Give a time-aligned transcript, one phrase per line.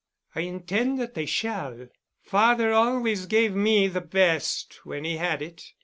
[0.33, 1.87] "I intend that they shall.
[2.23, 5.63] Father always gave me the best when he had it.